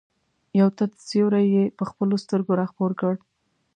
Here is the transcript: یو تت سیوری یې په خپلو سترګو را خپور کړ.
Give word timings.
یو 0.59 0.67
تت 0.77 0.91
سیوری 1.07 1.45
یې 1.55 1.63
په 1.77 1.83
خپلو 1.89 2.15
سترګو 2.23 2.51
را 2.59 2.65
خپور 2.71 2.91
کړ. 2.99 3.13